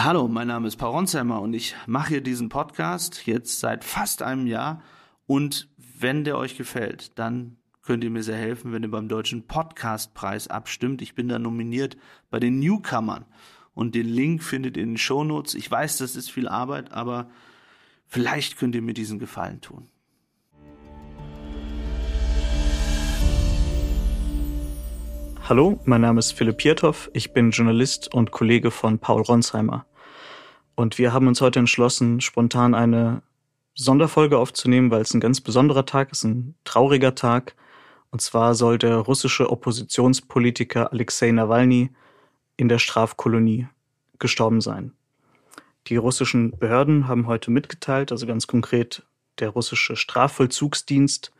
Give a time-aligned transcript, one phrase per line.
[0.00, 4.22] Hallo, mein Name ist Paul Ronsheimer und ich mache hier diesen Podcast jetzt seit fast
[4.22, 4.80] einem Jahr.
[5.26, 9.48] Und wenn der euch gefällt, dann könnt ihr mir sehr helfen, wenn ihr beim Deutschen
[9.48, 11.02] Podcastpreis abstimmt.
[11.02, 11.96] Ich bin da nominiert
[12.30, 13.24] bei den Newcomern.
[13.74, 15.56] Und den Link findet ihr in den Shownotes.
[15.56, 17.28] Ich weiß, das ist viel Arbeit, aber
[18.06, 19.88] vielleicht könnt ihr mir diesen Gefallen tun.
[25.48, 29.86] Hallo, mein Name ist Philipp Piertoff, ich bin Journalist und Kollege von Paul Ronsheimer.
[30.78, 33.22] Und wir haben uns heute entschlossen, spontan eine
[33.74, 37.56] Sonderfolge aufzunehmen, weil es ein ganz besonderer Tag ist, ein trauriger Tag.
[38.12, 41.90] Und zwar soll der russische Oppositionspolitiker Alexei Nawalny
[42.56, 43.66] in der Strafkolonie
[44.20, 44.92] gestorben sein.
[45.88, 49.02] Die russischen Behörden haben heute mitgeteilt, also ganz konkret
[49.40, 51.32] der russische Strafvollzugsdienst,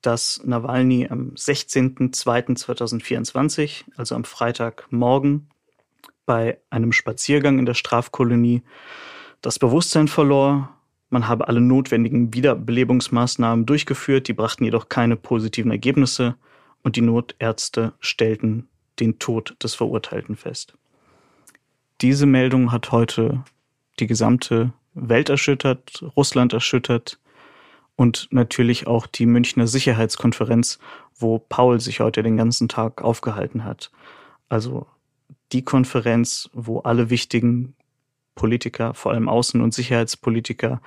[0.00, 5.50] dass Nawalny am 16.02.2024, also am Freitagmorgen,
[6.30, 8.62] bei einem Spaziergang in der Strafkolonie
[9.42, 10.68] das Bewusstsein verlor.
[11.08, 16.36] Man habe alle notwendigen Wiederbelebungsmaßnahmen durchgeführt, die brachten jedoch keine positiven Ergebnisse
[16.84, 18.68] und die Notärzte stellten
[19.00, 20.74] den Tod des Verurteilten fest.
[22.00, 23.42] Diese Meldung hat heute
[23.98, 27.18] die gesamte Welt erschüttert, Russland erschüttert,
[27.96, 30.78] und natürlich auch die Münchner Sicherheitskonferenz,
[31.18, 33.90] wo Paul sich heute den ganzen Tag aufgehalten hat.
[34.48, 34.86] Also
[35.52, 37.74] die Konferenz, wo alle wichtigen
[38.34, 40.80] Politiker, vor allem Außen- und Sicherheitspolitiker,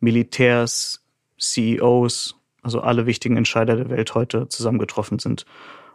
[0.00, 1.04] Militärs,
[1.38, 5.44] CEOs, also alle wichtigen Entscheider der Welt heute zusammengetroffen sind.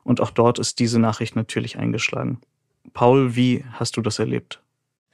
[0.03, 2.39] Und auch dort ist diese Nachricht natürlich eingeschlagen.
[2.93, 4.61] Paul, wie hast du das erlebt?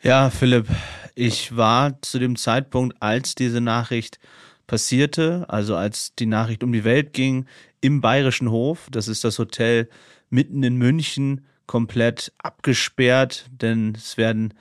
[0.02, 0.68] Ja, Philipp,
[1.16, 4.20] ich war zu dem Zeitpunkt, als diese Nachricht
[4.68, 7.46] passierte, also als die Nachricht um die Welt ging,
[7.82, 8.88] im Bayerischen Hof.
[8.92, 9.90] Das ist das Hotel
[10.30, 14.54] mitten in München, komplett abgesperrt, denn es werden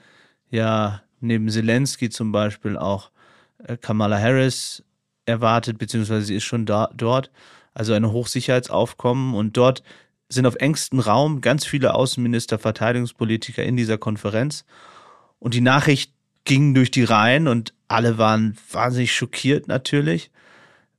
[0.49, 3.11] ja neben Zelensky zum Beispiel auch
[3.63, 4.83] äh, Kamala Harris
[5.25, 7.31] erwartet, beziehungsweise sie ist schon da, dort.
[7.73, 9.83] Also ein Hochsicherheitsaufkommen und dort
[10.29, 14.65] sind auf engstem Raum ganz viele Außenminister, Verteidigungspolitiker in dieser Konferenz.
[15.39, 16.13] Und die Nachricht
[16.45, 20.31] ging durch die Reihen und alle waren wahnsinnig schockiert natürlich,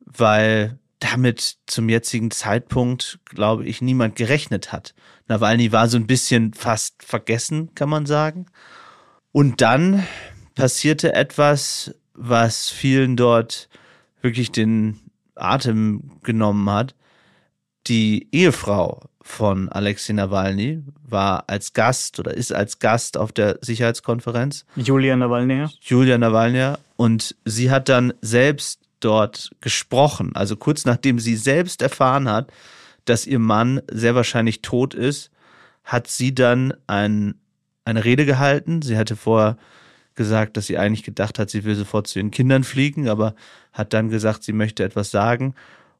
[0.00, 4.94] weil damit zum jetzigen Zeitpunkt, glaube ich, niemand gerechnet hat.
[5.28, 8.46] Nawalny war so ein bisschen fast vergessen, kann man sagen.
[9.32, 10.06] Und dann
[10.54, 13.68] passierte etwas, was vielen dort
[14.22, 15.00] wirklich den
[15.34, 16.94] Atem genommen hat.
[17.86, 24.64] Die Ehefrau von Alexei Nawalny war als Gast oder ist als Gast auf der Sicherheitskonferenz.
[24.76, 25.66] Julia Nawalny.
[25.82, 26.74] Julia Nawalny.
[26.96, 30.34] Und sie hat dann selbst dort gesprochen.
[30.34, 32.52] Also kurz nachdem sie selbst erfahren hat,
[33.04, 35.30] dass ihr Mann sehr wahrscheinlich tot ist,
[35.84, 37.34] hat sie dann ein,
[37.84, 38.82] eine Rede gehalten.
[38.82, 39.56] Sie hatte vorher
[40.14, 43.34] gesagt, dass sie eigentlich gedacht hat, sie will sofort zu ihren Kindern fliegen, aber
[43.72, 45.54] hat dann gesagt, sie möchte etwas sagen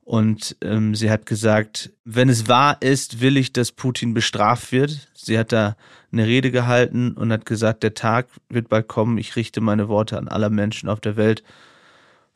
[0.06, 5.08] und ähm, sie hat gesagt, wenn es wahr ist, will ich, dass Putin bestraft wird.
[5.14, 5.76] Sie hat da
[6.12, 10.16] eine Rede gehalten und hat gesagt, der Tag wird bald kommen, ich richte meine Worte
[10.16, 11.42] an aller Menschen auf der Welt.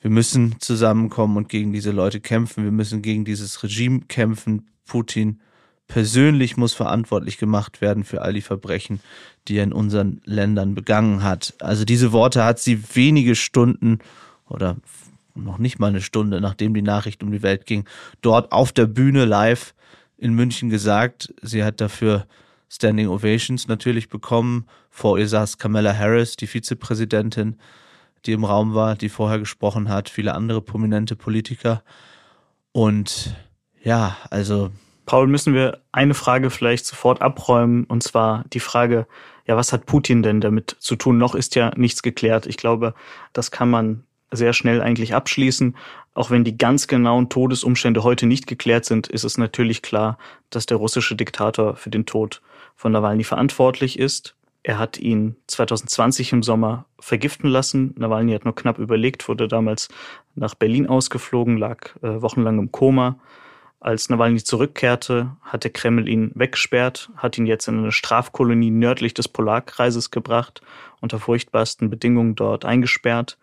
[0.00, 2.64] Wir müssen zusammenkommen und gegen diese Leute kämpfen.
[2.64, 4.68] Wir müssen gegen dieses Regime kämpfen.
[4.86, 5.40] Putin
[5.88, 9.00] persönlich muss verantwortlich gemacht werden für all die Verbrechen,
[9.48, 11.54] die er in unseren Ländern begangen hat.
[11.60, 13.98] Also diese Worte hat sie wenige Stunden
[14.48, 14.76] oder
[15.34, 17.84] noch nicht mal eine Stunde, nachdem die Nachricht um die Welt ging,
[18.22, 19.74] dort auf der Bühne live
[20.16, 21.34] in München gesagt.
[21.42, 22.26] Sie hat dafür
[22.68, 24.66] Standing Ovations natürlich bekommen.
[24.90, 27.56] Vor ihr saß Kamala Harris, die Vizepräsidentin,
[28.26, 31.82] die im Raum war, die vorher gesprochen hat, viele andere prominente Politiker.
[32.72, 33.34] Und
[33.82, 34.70] ja, also.
[35.06, 39.06] Paul, müssen wir eine Frage vielleicht sofort abräumen, und zwar die Frage,
[39.46, 41.18] ja, was hat Putin denn damit zu tun?
[41.18, 42.46] Noch ist ja nichts geklärt.
[42.46, 42.94] Ich glaube,
[43.32, 45.76] das kann man sehr schnell eigentlich abschließen.
[46.14, 50.18] Auch wenn die ganz genauen Todesumstände heute nicht geklärt sind, ist es natürlich klar,
[50.50, 52.42] dass der russische Diktator für den Tod
[52.76, 54.36] von Nawalny verantwortlich ist.
[54.62, 57.94] Er hat ihn 2020 im Sommer vergiften lassen.
[57.96, 59.88] Nawalny hat nur knapp überlegt, wurde damals
[60.34, 63.18] nach Berlin ausgeflogen, lag äh, wochenlang im Koma.
[63.80, 69.14] Als Nawalny zurückkehrte, hat der Kreml ihn weggesperrt, hat ihn jetzt in eine Strafkolonie nördlich
[69.14, 70.60] des Polarkreises gebracht,
[71.00, 73.38] unter furchtbarsten Bedingungen dort eingesperrt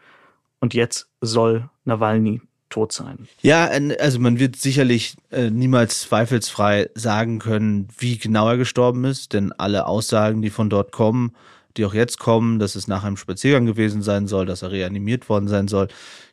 [0.59, 3.27] und jetzt soll Nawalny tot sein.
[3.41, 3.69] Ja,
[3.99, 9.51] also man wird sicherlich äh, niemals zweifelsfrei sagen können, wie genau er gestorben ist, denn
[9.53, 11.33] alle Aussagen, die von dort kommen,
[11.77, 15.29] die auch jetzt kommen, dass es nach einem Spaziergang gewesen sein soll, dass er reanimiert
[15.29, 15.87] worden sein soll,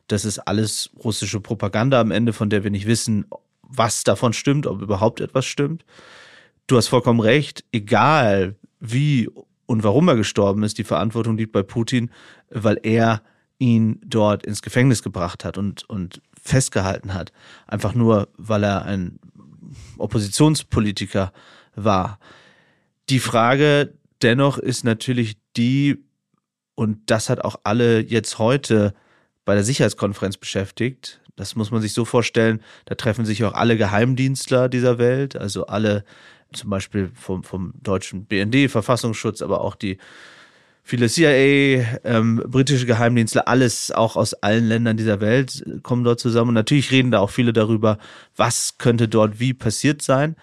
[0.07, 3.25] das ist alles russische Propaganda am Ende, von der wir nicht wissen,
[3.61, 5.85] was davon stimmt, ob überhaupt etwas stimmt.
[6.67, 9.29] Du hast vollkommen recht, egal wie
[9.65, 10.77] und warum er gestorben ist.
[10.77, 12.11] Die Verantwortung liegt bei Putin,
[12.49, 13.21] weil er
[13.57, 17.31] ihn dort ins Gefängnis gebracht hat und, und festgehalten hat.
[17.67, 19.19] Einfach nur, weil er ein
[19.97, 21.31] Oppositionspolitiker
[21.75, 22.19] war.
[23.09, 26.03] Die Frage dennoch ist natürlich die,
[26.75, 28.93] und das hat auch alle jetzt heute
[29.45, 31.21] bei der Sicherheitskonferenz beschäftigt.
[31.35, 35.67] Das muss man sich so vorstellen, da treffen sich auch alle Geheimdienstler dieser Welt, also
[35.67, 36.03] alle
[36.53, 39.97] zum Beispiel vom, vom deutschen BND, Verfassungsschutz, aber auch die
[40.87, 46.49] viele CIA, ähm, britische Geheimdienste, alles auch aus allen Ländern dieser Welt kommen dort zusammen.
[46.49, 47.97] Und natürlich reden da auch viele darüber,
[48.35, 50.35] was könnte dort wie passiert sein.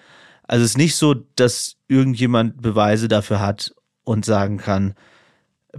[0.43, 3.73] Also es ist nicht so, dass irgendjemand Beweise dafür hat
[4.03, 4.95] und sagen kann,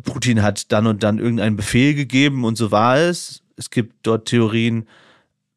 [0.02, 3.44] Putin hat dann und dann irgendeinen Befehl gegeben und so war es.
[3.58, 4.88] Es gibt dort Theorien,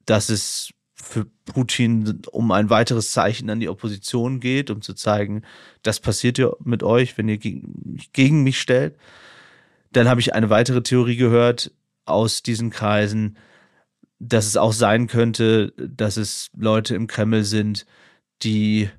[0.04, 0.70] dass es
[1.06, 5.42] für Putin um ein weiteres Zeichen an die Opposition geht, um zu zeigen,
[5.82, 8.96] das passiert ja mit euch, wenn ihr gegen, mich stellt.
[9.92, 11.72] Dann habe ich eine weitere Theorie gehört
[12.04, 13.38] aus diesen Kreisen,
[14.18, 17.86] dass es auch sein könnte, dass es Leute im Kreml sind,
[18.42, 18.90] die,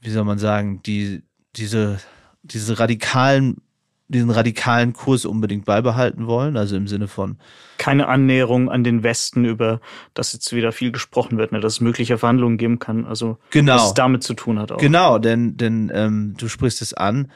[0.00, 1.22] wie soll man sagen, die
[1.56, 1.98] diese,
[2.42, 3.62] diese radikalen
[4.08, 7.36] diesen radikalen Kurs unbedingt beibehalten wollen, also im Sinne von
[7.76, 9.80] keine Annäherung an den Westen, über
[10.14, 13.74] das jetzt wieder viel gesprochen wird, ne, dass es mögliche Verhandlungen geben kann, also genau.
[13.74, 14.78] was es damit zu tun hat auch.
[14.78, 17.30] Genau, denn, denn ähm, du sprichst es an,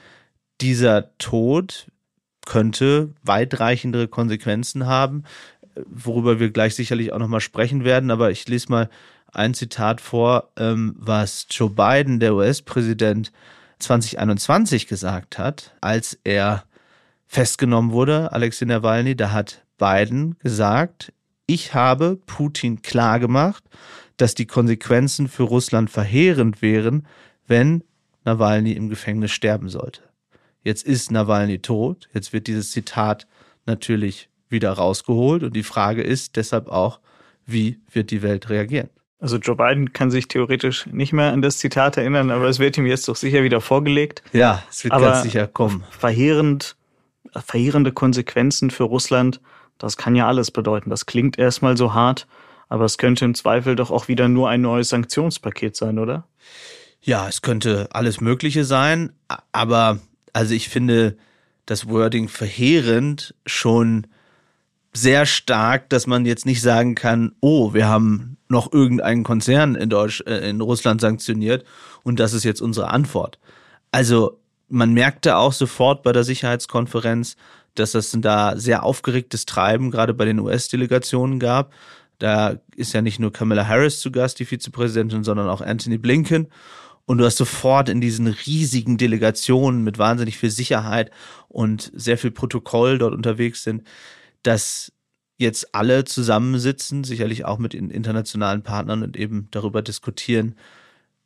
[0.61, 1.87] dieser Tod
[2.45, 5.25] könnte weitreichendere Konsequenzen haben,
[5.87, 8.91] worüber wir gleich sicherlich auch nochmal sprechen werden, aber ich lese mal
[9.33, 13.33] ein Zitat vor, ähm, was Joe Biden, der US-Präsident,
[13.83, 16.65] 2021 gesagt hat, als er
[17.27, 21.13] festgenommen wurde, Alexei Nawalny, da hat Biden gesagt,
[21.47, 23.65] ich habe Putin klargemacht,
[24.17, 27.07] dass die Konsequenzen für Russland verheerend wären,
[27.47, 27.83] wenn
[28.25, 30.03] Nawalny im Gefängnis sterben sollte.
[30.63, 33.27] Jetzt ist Nawalny tot, jetzt wird dieses Zitat
[33.67, 37.01] natürlich wieder rausgeholt und die Frage ist deshalb auch,
[37.45, 38.91] wie wird die Welt reagieren?
[39.23, 42.77] Also Joe Biden kann sich theoretisch nicht mehr an das Zitat erinnern, aber es wird
[42.77, 44.21] ihm jetzt doch sicher wieder vorgelegt.
[44.33, 45.85] Ja, es wird aber ganz sicher kommen.
[45.97, 46.75] Verheerend,
[47.33, 49.41] verheerende Konsequenzen für Russland,
[49.79, 50.91] das kann ja alles bedeuten.
[50.91, 52.27] Das klingt erstmal so hart,
[52.69, 56.27] aber es könnte im Zweifel doch auch wieder nur ein neues Sanktionspaket sein, oder?
[57.01, 59.13] Ja, es könnte alles Mögliche sein,
[59.53, 60.01] aber
[60.33, 61.17] also ich finde
[61.65, 64.09] das Wording verheerend schon
[64.93, 69.91] sehr stark, dass man jetzt nicht sagen kann, oh, wir haben noch irgendeinen Konzern in,
[69.91, 71.65] Deutsch, äh, in Russland sanktioniert
[72.05, 73.39] und das ist jetzt unsere Antwort.
[73.91, 74.39] Also
[74.69, 77.37] man merkte auch sofort bei der Sicherheitskonferenz,
[77.75, 81.73] dass es da sehr aufgeregtes Treiben gerade bei den US-Delegationen gab.
[82.19, 86.49] Da ist ja nicht nur Kamala Harris zu Gast, die Vizepräsidentin, sondern auch Anthony Blinken.
[87.05, 91.11] Und du hast sofort in diesen riesigen Delegationen mit wahnsinnig viel Sicherheit
[91.49, 93.83] und sehr viel Protokoll dort unterwegs sind,
[94.43, 94.93] dass
[95.43, 100.57] jetzt alle zusammensitzen, sicherlich auch mit den internationalen Partnern und eben darüber diskutieren,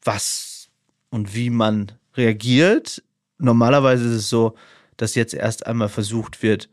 [0.03, 0.69] was
[1.11, 3.03] und wie man reagiert.
[3.39, 4.57] Normalerweise ist es so,
[4.97, 6.69] dass jetzt erst einmal versucht wird,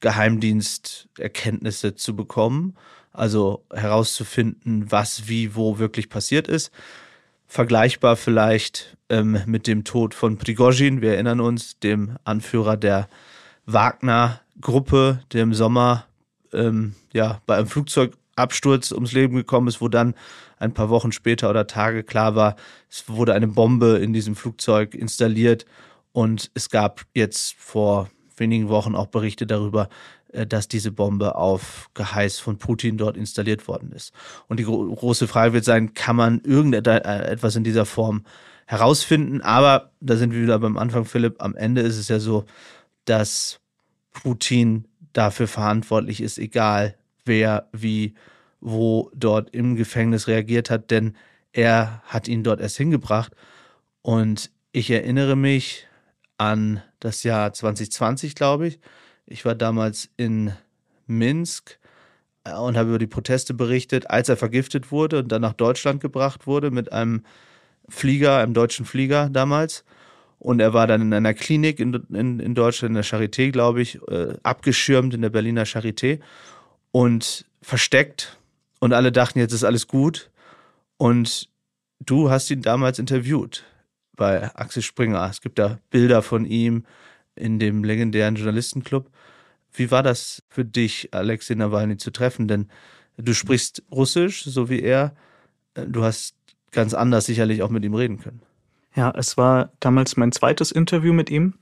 [0.00, 2.76] Geheimdiensterkenntnisse zu bekommen,
[3.12, 6.70] also herauszufinden, was wie wo wirklich passiert ist.
[7.46, 13.08] Vergleichbar vielleicht ähm, mit dem Tod von Prigozhin, wir erinnern uns, dem Anführer der
[13.64, 16.06] Wagner-Gruppe, der im Sommer
[16.56, 20.14] ähm, ja, bei einem Flugzeugabsturz ums Leben gekommen ist, wo dann
[20.58, 22.56] ein paar Wochen später oder Tage klar war,
[22.90, 25.66] es wurde eine Bombe in diesem Flugzeug installiert
[26.12, 29.88] und es gab jetzt vor wenigen Wochen auch Berichte darüber,
[30.32, 34.12] äh, dass diese Bombe auf Geheiß von Putin dort installiert worden ist.
[34.48, 38.24] Und die große Frage wird sein, kann man irgendetwas äh, in dieser Form
[38.66, 39.40] herausfinden?
[39.40, 41.42] Aber da sind wir wieder beim Anfang, Philipp.
[41.42, 42.44] Am Ende ist es ja so,
[43.04, 43.60] dass
[44.12, 48.14] Putin dafür verantwortlich ist, egal wer, wie,
[48.60, 51.16] wo dort im Gefängnis reagiert hat, denn
[51.52, 53.32] er hat ihn dort erst hingebracht.
[54.02, 55.86] Und ich erinnere mich
[56.38, 58.78] an das Jahr 2020, glaube ich.
[59.24, 60.52] Ich war damals in
[61.06, 61.78] Minsk
[62.44, 66.00] äh, und habe über die Proteste berichtet, als er vergiftet wurde und dann nach Deutschland
[66.00, 67.24] gebracht wurde mit einem
[67.88, 69.84] Flieger, einem deutschen Flieger damals.
[70.38, 73.80] Und er war dann in einer Klinik in, in, in Deutschland, in der Charité, glaube
[73.80, 76.20] ich, äh, abgeschirmt in der Berliner Charité
[76.92, 78.38] und versteckt.
[78.78, 80.30] Und alle dachten, jetzt ist alles gut.
[80.98, 81.48] Und
[82.00, 83.64] du hast ihn damals interviewt
[84.14, 85.28] bei Axel Springer.
[85.30, 86.84] Es gibt da Bilder von ihm
[87.34, 89.10] in dem legendären Journalistenclub.
[89.72, 92.48] Wie war das für dich, Alexei Nawalny zu treffen?
[92.48, 92.68] Denn
[93.16, 95.14] du sprichst Russisch, so wie er.
[95.74, 96.34] Du hast
[96.72, 98.40] ganz anders sicherlich auch mit ihm reden können.
[98.96, 101.54] Ja, es war damals mein zweites Interview mit ihm.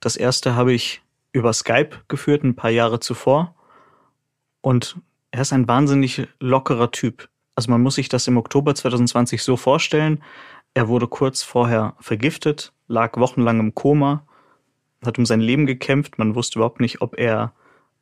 [0.00, 3.54] Das erste habe ich über Skype geführt, ein paar Jahre zuvor.
[4.60, 4.96] Und
[5.30, 7.28] er ist ein wahnsinnig lockerer Typ.
[7.54, 10.22] Also man muss sich das im Oktober 2020 so vorstellen.
[10.74, 14.26] Er wurde kurz vorher vergiftet, lag wochenlang im Koma,
[15.04, 16.18] hat um sein Leben gekämpft.
[16.18, 17.52] Man wusste überhaupt nicht, ob er,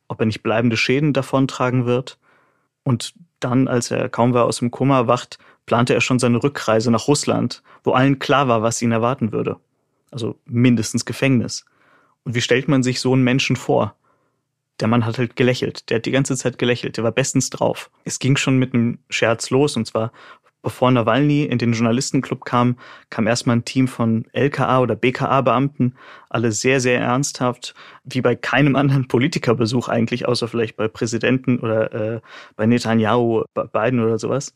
[0.07, 2.17] ob er nicht bleibende Schäden davontragen wird.
[2.89, 6.89] Und dann, als er kaum war aus dem Koma erwacht, plante er schon seine Rückreise
[6.89, 9.57] nach Russland, wo allen klar war, was ihn erwarten würde.
[10.09, 11.65] Also mindestens Gefängnis.
[12.23, 13.95] Und wie stellt man sich so einen Menschen vor?
[14.79, 15.87] Der Mann hat halt gelächelt.
[15.91, 16.97] Der hat die ganze Zeit gelächelt.
[16.97, 17.91] Der war bestens drauf.
[18.05, 19.77] Es ging schon mit einem Scherz los.
[19.77, 20.11] Und zwar,
[20.61, 22.77] bevor Nawalny in den Journalistenclub kam,
[23.09, 25.95] kam erstmal ein Team von LKA oder BKA-Beamten.
[26.29, 27.73] Alle sehr, sehr ernsthaft.
[28.03, 32.21] Wie bei keinem anderen Politikerbesuch eigentlich, außer vielleicht bei Präsidenten oder äh,
[32.55, 34.53] bei Netanyahu, Biden oder sowas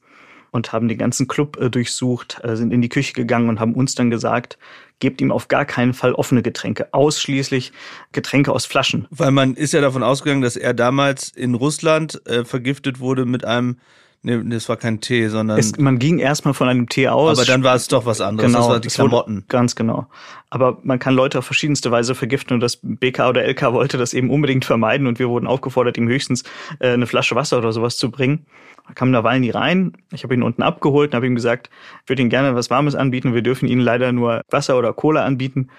[0.53, 3.73] und haben den ganzen Club äh, durchsucht, äh, sind in die Küche gegangen und haben
[3.73, 4.59] uns dann gesagt,
[4.99, 7.73] gebt ihm auf gar keinen Fall offene Getränke, ausschließlich
[8.11, 9.07] Getränke aus Flaschen.
[9.09, 13.43] Weil man ist ja davon ausgegangen, dass er damals in Russland äh, vergiftet wurde mit
[13.43, 13.77] einem
[14.25, 15.59] Nee, das war kein Tee, sondern.
[15.59, 17.37] Es, man ging erstmal von einem Tee aus.
[17.37, 18.49] Aber dann war es doch was anderes.
[18.49, 19.35] Genau, das war die Klamotten.
[19.35, 20.07] Wurde, ganz genau.
[20.49, 24.13] Aber man kann Leute auf verschiedenste Weise vergiften und das BK oder LK wollte das
[24.13, 26.43] eben unbedingt vermeiden und wir wurden aufgefordert, ihm höchstens
[26.79, 28.45] äh, eine Flasche Wasser oder sowas zu bringen.
[28.87, 29.91] Da kam Nawalny rein.
[30.13, 31.69] Ich habe ihn unten abgeholt und habe ihm gesagt,
[32.03, 33.33] ich würde ihm gerne was Warmes anbieten.
[33.33, 35.69] Wir dürfen ihnen leider nur Wasser oder Cola anbieten.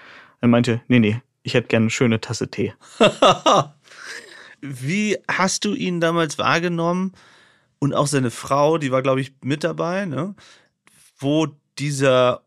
[0.41, 2.73] Er meinte, nee, nee, ich hätte gerne eine schöne Tasse Tee.
[4.61, 7.13] Wie hast du ihn damals wahrgenommen?
[7.85, 10.33] Und auch seine Frau, die war, glaube ich, mit dabei, ne?
[11.19, 12.41] wo dieser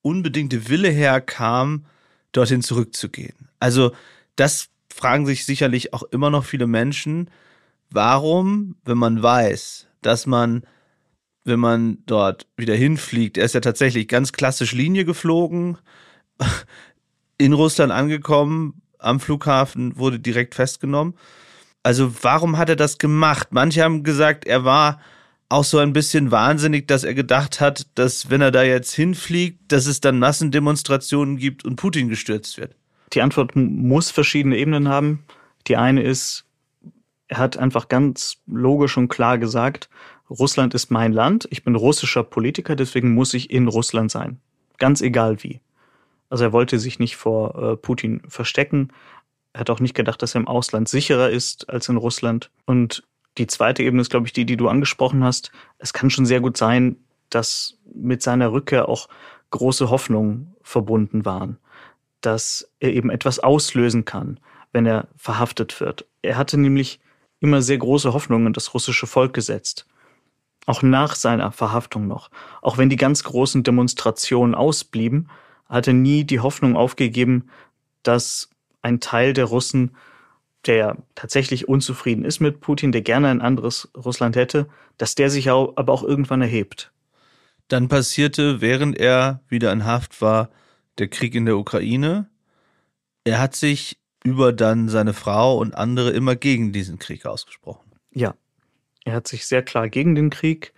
[0.00, 1.86] unbedingte Wille herkam,
[2.30, 3.48] dorthin zurückzugehen.
[3.58, 3.90] Also
[4.36, 7.30] das fragen sich sicherlich auch immer noch viele Menschen,
[7.90, 10.62] warum, wenn man weiß, dass man,
[11.42, 15.78] wenn man dort wieder hinfliegt, er ist ja tatsächlich ganz klassisch Linie geflogen,
[17.38, 21.14] in Russland angekommen, am Flughafen wurde direkt festgenommen
[21.82, 23.48] also warum hat er das gemacht?
[23.50, 25.00] Manche haben gesagt, er war
[25.48, 29.72] auch so ein bisschen wahnsinnig, dass er gedacht hat, dass wenn er da jetzt hinfliegt,
[29.72, 32.76] dass es dann Massendemonstrationen gibt und Putin gestürzt wird.
[33.12, 35.24] Die Antwort muss verschiedene Ebenen haben.
[35.66, 36.44] Die eine ist,
[37.26, 39.90] er hat einfach ganz logisch und klar gesagt,
[40.30, 44.38] Russland ist mein Land, ich bin russischer Politiker, deswegen muss ich in Russland sein.
[44.78, 45.60] Ganz egal wie.
[46.28, 48.92] Also er wollte sich nicht vor äh, Putin verstecken.
[49.52, 52.50] Er hat auch nicht gedacht, dass er im Ausland sicherer ist als in Russland.
[52.66, 53.02] Und
[53.38, 55.50] die zweite Ebene ist, glaube ich, die, die du angesprochen hast.
[55.78, 56.96] Es kann schon sehr gut sein,
[57.30, 59.08] dass mit seiner Rückkehr auch
[59.50, 61.58] große Hoffnungen verbunden waren,
[62.20, 64.38] dass er eben etwas auslösen kann,
[64.72, 66.06] wenn er verhaftet wird.
[66.22, 67.00] Er hatte nämlich
[67.40, 69.86] immer sehr große Hoffnungen in das russische Volk gesetzt.
[70.66, 72.30] Auch nach seiner Verhaftung noch.
[72.62, 75.28] Auch wenn die ganz großen Demonstrationen ausblieben,
[75.68, 77.48] hat er nie die Hoffnung aufgegeben,
[78.02, 78.50] dass
[78.82, 79.96] ein Teil der Russen,
[80.66, 84.68] der tatsächlich unzufrieden ist mit Putin, der gerne ein anderes Russland hätte,
[84.98, 86.92] dass der sich auch, aber auch irgendwann erhebt.
[87.68, 90.50] Dann passierte, während er wieder in Haft war,
[90.98, 92.28] der Krieg in der Ukraine.
[93.24, 97.92] Er hat sich über dann seine Frau und andere immer gegen diesen Krieg ausgesprochen.
[98.12, 98.34] Ja,
[99.04, 100.74] er hat sich sehr klar gegen den Krieg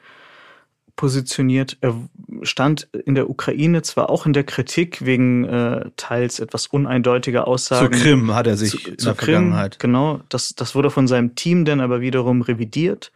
[0.96, 1.78] positioniert.
[1.80, 1.94] Er
[2.42, 7.92] stand in der Ukraine zwar auch in der Kritik wegen äh, teils etwas uneindeutiger Aussagen.
[7.92, 9.78] Zu Krim hat er sich zu, in der Krim, Vergangenheit.
[9.78, 13.12] Genau, das, das wurde von seinem Team dann aber wiederum revidiert.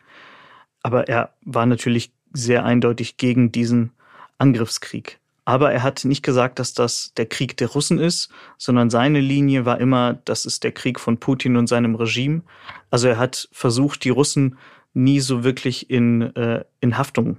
[0.83, 3.93] Aber er war natürlich sehr eindeutig gegen diesen
[4.39, 5.19] Angriffskrieg.
[5.45, 9.65] Aber er hat nicht gesagt, dass das der Krieg der Russen ist, sondern seine Linie
[9.65, 12.43] war immer, das ist der Krieg von Putin und seinem Regime.
[12.91, 14.59] Also er hat versucht, die Russen
[14.93, 17.39] nie so wirklich in, äh, in Haftung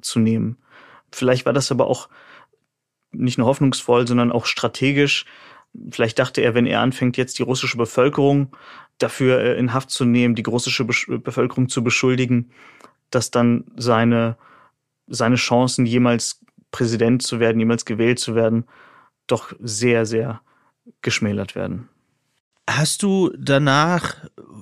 [0.00, 0.58] zu nehmen.
[1.12, 2.08] Vielleicht war das aber auch
[3.12, 5.24] nicht nur hoffnungsvoll, sondern auch strategisch.
[5.90, 8.54] Vielleicht dachte er, wenn er anfängt, jetzt die russische Bevölkerung
[8.98, 12.50] dafür äh, in Haft zu nehmen, die russische Bevölkerung zu beschuldigen,
[13.10, 14.36] dass dann seine,
[15.06, 18.64] seine Chancen, jemals Präsident zu werden, jemals gewählt zu werden,
[19.26, 20.42] doch sehr, sehr
[21.00, 21.88] geschmälert werden.
[22.70, 24.16] Hast du danach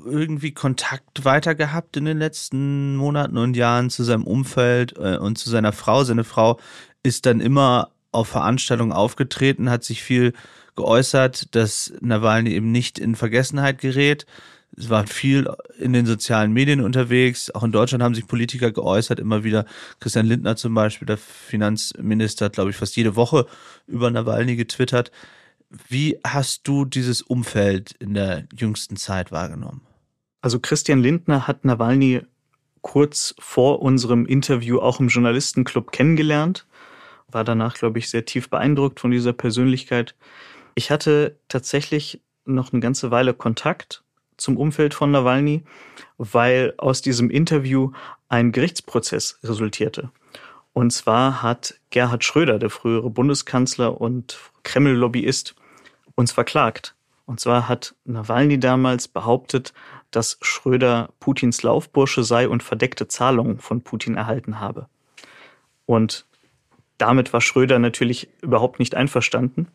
[0.04, 5.38] irgendwie Kontakt weiter gehabt in den letzten Monaten und Jahren zu seinem Umfeld äh, und
[5.38, 6.04] zu seiner Frau?
[6.04, 6.60] Seine Frau
[7.02, 10.34] ist dann immer auf Veranstaltungen aufgetreten, hat sich viel
[10.76, 14.24] geäußert, dass Nawalny eben nicht in Vergessenheit gerät.
[14.76, 17.50] Es war viel in den sozialen Medien unterwegs.
[17.50, 19.64] Auch in Deutschland haben sich Politiker geäußert, immer wieder.
[19.98, 23.46] Christian Lindner zum Beispiel, der Finanzminister, hat, glaube ich, fast jede Woche
[23.88, 25.10] über Nawalny getwittert.
[25.88, 29.82] Wie hast du dieses Umfeld in der jüngsten Zeit wahrgenommen?
[30.40, 32.22] Also Christian Lindner hat Nawalny
[32.82, 36.66] kurz vor unserem Interview auch im Journalistenclub kennengelernt
[37.28, 40.14] war danach, glaube ich, sehr tief beeindruckt von dieser Persönlichkeit.
[40.74, 44.04] Ich hatte tatsächlich noch eine ganze Weile Kontakt
[44.36, 45.64] zum Umfeld von Nawalny,
[46.18, 47.92] weil aus diesem Interview
[48.28, 50.10] ein Gerichtsprozess resultierte.
[50.76, 55.54] Und zwar hat Gerhard Schröder, der frühere Bundeskanzler und Kreml-Lobbyist,
[56.16, 56.94] uns verklagt.
[57.24, 59.72] Und zwar hat Nawalny damals behauptet,
[60.10, 64.86] dass Schröder Putins Laufbursche sei und verdeckte Zahlungen von Putin erhalten habe.
[65.86, 66.26] Und
[66.98, 69.68] damit war Schröder natürlich überhaupt nicht einverstanden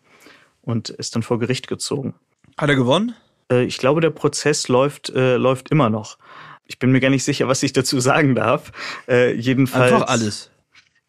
[0.62, 2.14] und ist dann vor Gericht gezogen.
[2.60, 3.16] Hat er gewonnen?
[3.52, 6.20] Äh, ich glaube, der Prozess läuft, äh, läuft immer noch.
[6.68, 8.72] Ich bin mir gar nicht sicher, was ich dazu sagen darf.
[9.08, 9.94] Äh, jedenfalls.
[9.94, 10.52] Einfach alles.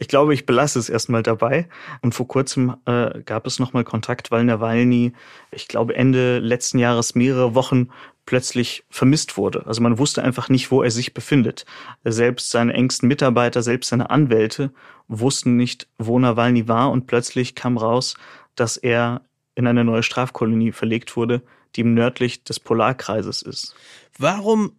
[0.02, 1.68] Ich glaube, ich belasse es erstmal dabei.
[2.00, 5.12] Und vor kurzem äh, gab es nochmal Kontakt, weil Nawalny,
[5.52, 7.88] ich glaube, Ende letzten Jahres mehrere Wochen
[8.26, 9.64] plötzlich vermisst wurde.
[9.64, 11.66] Also man wusste einfach nicht, wo er sich befindet.
[12.02, 14.72] Selbst seine engsten Mitarbeiter, selbst seine Anwälte
[15.06, 18.16] wussten nicht, wo Nawalny war und plötzlich kam raus,
[18.56, 19.22] dass er
[19.54, 21.42] in eine neue Strafkolonie verlegt wurde,
[21.76, 23.76] die nördlich des Polarkreises ist.
[24.18, 24.72] Warum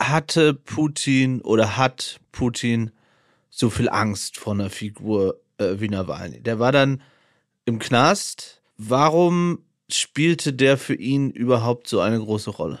[0.00, 2.92] hatte Putin oder hat Putin
[3.56, 6.40] so viel Angst vor einer Figur äh, wie Nawalny.
[6.40, 7.02] Der war dann
[7.64, 8.60] im Knast.
[8.76, 12.80] Warum spielte der für ihn überhaupt so eine große Rolle?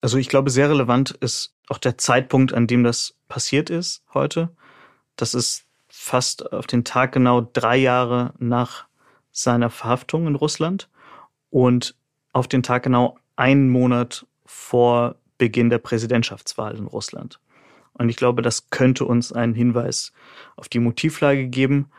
[0.00, 4.48] Also ich glaube, sehr relevant ist auch der Zeitpunkt, an dem das passiert ist heute.
[5.16, 8.86] Das ist fast auf den Tag genau drei Jahre nach
[9.30, 10.88] seiner Verhaftung in Russland
[11.50, 11.94] und
[12.32, 17.40] auf den Tag genau einen Monat vor Beginn der Präsidentschaftswahl in Russland.
[18.00, 20.14] Und ich glaube, das könnte uns einen Hinweis
[20.56, 21.90] auf die Motivlage geben.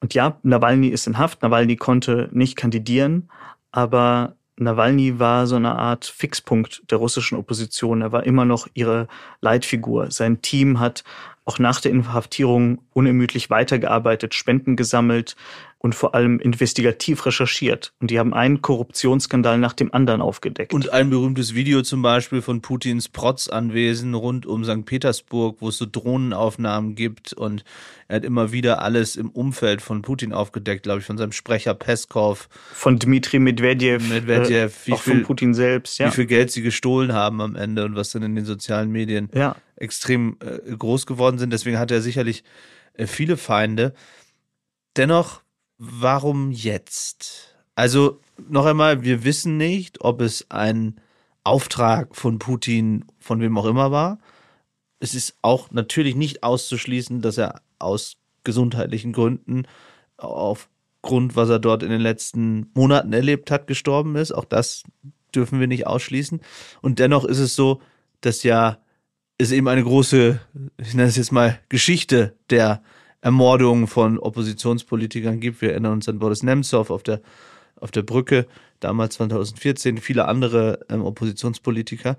[0.00, 1.42] Und ja, Nawalny ist in Haft.
[1.42, 3.30] Nawalny konnte nicht kandidieren,
[3.70, 8.02] aber Nawalny war so eine Art Fixpunkt der russischen Opposition.
[8.02, 9.06] Er war immer noch ihre
[9.40, 10.10] Leitfigur.
[10.10, 11.04] Sein Team hat
[11.44, 15.36] auch nach der Inhaftierung unermüdlich weitergearbeitet, Spenden gesammelt,
[15.82, 17.94] und vor allem investigativ recherchiert.
[18.00, 20.74] Und die haben einen Korruptionsskandal nach dem anderen aufgedeckt.
[20.74, 24.84] Und ein berühmtes Video zum Beispiel von Putins Protzanwesen rund um St.
[24.84, 27.32] Petersburg, wo es so Drohnenaufnahmen gibt.
[27.32, 27.64] Und
[28.08, 31.72] er hat immer wieder alles im Umfeld von Putin aufgedeckt, glaube ich, von seinem Sprecher
[31.72, 32.50] Peskov.
[32.74, 34.06] Von Dmitri Medvedev.
[34.06, 36.08] Medvedev, äh, auch viel, von Putin selbst, ja.
[36.08, 39.30] Wie viel Geld sie gestohlen haben am Ende und was dann in den sozialen Medien
[39.34, 39.56] ja.
[39.76, 41.54] extrem äh, groß geworden sind.
[41.54, 42.44] Deswegen hat er sicherlich
[42.92, 43.94] äh, viele Feinde.
[44.98, 45.40] Dennoch
[45.80, 47.56] warum jetzt?
[47.74, 51.00] Also noch einmal, wir wissen nicht, ob es ein
[51.42, 54.18] Auftrag von Putin, von wem auch immer war.
[55.00, 59.66] Es ist auch natürlich nicht auszuschließen, dass er aus gesundheitlichen Gründen
[60.18, 64.32] aufgrund, was er dort in den letzten Monaten erlebt hat, gestorben ist.
[64.32, 64.82] Auch das
[65.34, 66.40] dürfen wir nicht ausschließen.
[66.82, 67.80] Und dennoch ist es so,
[68.20, 68.78] dass ja
[69.38, 70.40] es eben eine große,
[70.76, 72.82] ich nenne es jetzt mal, Geschichte der
[73.20, 75.60] Ermordungen von Oppositionspolitikern gibt.
[75.60, 77.20] Wir erinnern uns an Boris Nemtsov auf der,
[77.76, 78.46] auf der Brücke,
[78.80, 82.16] damals 2014, viele andere ähm, Oppositionspolitiker.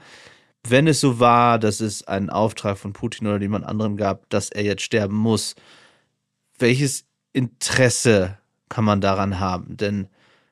[0.68, 4.50] Wenn es so war, dass es einen Auftrag von Putin oder jemand anderem gab, dass
[4.50, 5.56] er jetzt sterben muss,
[6.60, 8.38] welches Interesse
[8.70, 9.76] kann man daran haben?
[9.78, 10.08] Denn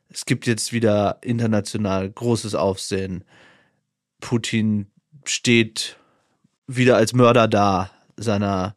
[0.10, 3.24] es gibt jetzt wieder international großes Aufsehen.
[4.20, 4.88] Putin
[5.26, 5.98] steht
[6.66, 8.76] wieder als Mörder da seiner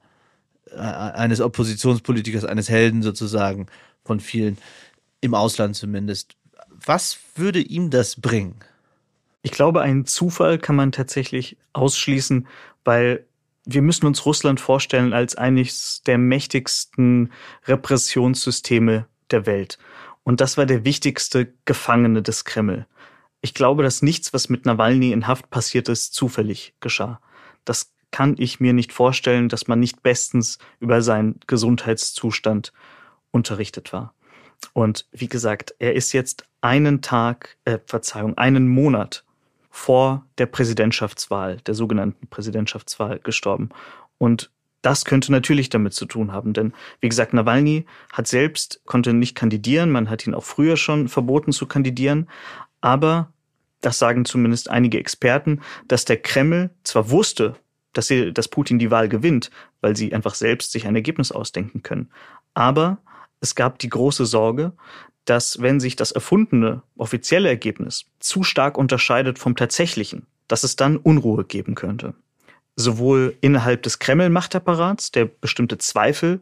[0.76, 3.66] eines Oppositionspolitikers, eines Helden sozusagen
[4.04, 4.58] von vielen,
[5.20, 6.34] im Ausland zumindest.
[6.68, 8.56] Was würde ihm das bringen?
[9.42, 12.46] Ich glaube, einen Zufall kann man tatsächlich ausschließen,
[12.84, 13.24] weil
[13.64, 17.32] wir müssen uns Russland vorstellen als eines der mächtigsten
[17.66, 19.78] Repressionssysteme der Welt.
[20.24, 22.86] Und das war der wichtigste Gefangene des Kreml.
[23.40, 27.20] Ich glaube, dass nichts, was mit Nawalny in Haft passiert ist, zufällig geschah.
[27.64, 32.72] Das kann ich mir nicht vorstellen, dass man nicht bestens über seinen Gesundheitszustand
[33.32, 34.14] unterrichtet war.
[34.72, 39.24] Und wie gesagt, er ist jetzt einen Tag, äh, Verzeihung, einen Monat
[39.70, 43.70] vor der Präsidentschaftswahl, der sogenannten Präsidentschaftswahl gestorben.
[44.18, 44.50] Und
[44.82, 49.36] das könnte natürlich damit zu tun haben, denn wie gesagt, Nawalny hat selbst, konnte nicht
[49.36, 52.28] kandidieren, man hat ihn auch früher schon verboten zu kandidieren,
[52.80, 53.32] aber
[53.80, 57.54] das sagen zumindest einige Experten, dass der Kreml zwar wusste,
[57.92, 59.50] dass, sie, dass Putin die Wahl gewinnt,
[59.80, 62.10] weil sie einfach selbst sich ein Ergebnis ausdenken können.
[62.54, 62.98] Aber
[63.40, 64.72] es gab die große Sorge,
[65.24, 70.96] dass wenn sich das erfundene offizielle Ergebnis zu stark unterscheidet vom tatsächlichen, dass es dann
[70.96, 72.14] Unruhe geben könnte.
[72.74, 76.40] Sowohl innerhalb des Kreml-Machtapparats, der bestimmte Zweifel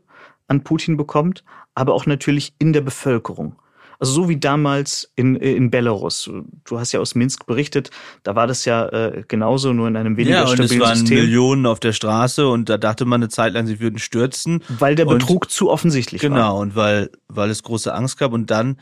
[0.48, 3.56] an Putin bekommt, aber auch natürlich in der Bevölkerung.
[4.00, 6.30] Also so wie damals in, in Belarus.
[6.64, 7.90] Du hast ja aus Minsk berichtet,
[8.22, 10.96] da war das ja äh, genauso, nur in einem weniger ja, und stabilen es waren
[10.96, 11.18] System.
[11.18, 14.64] Millionen auf der Straße und da dachte man eine Zeit lang, sie würden stürzen.
[14.70, 16.30] Weil der Und- Betrug zu offensichtlich war.
[16.30, 18.78] Genau, und weil, weil es große Angst gab und dann,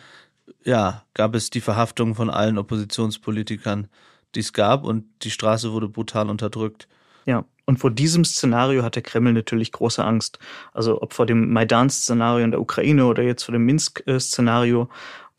[0.64, 3.88] ja, gab es die Verhaftung von allen Oppositionspolitikern,
[4.34, 6.86] die es gab und die Straße wurde brutal unterdrückt.
[7.26, 10.38] Ja, und vor diesem Szenario hat der Kreml natürlich große Angst.
[10.72, 14.88] Also ob vor dem Maidan-Szenario in der Ukraine oder jetzt vor dem Minsk-Szenario.